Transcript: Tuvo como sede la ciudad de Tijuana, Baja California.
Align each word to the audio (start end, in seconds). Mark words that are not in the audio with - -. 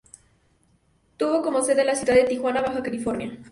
Tuvo 1.17 1.43
como 1.43 1.61
sede 1.61 1.85
la 1.85 1.93
ciudad 1.95 2.15
de 2.15 2.23
Tijuana, 2.23 2.63
Baja 2.63 2.81
California. 2.81 3.37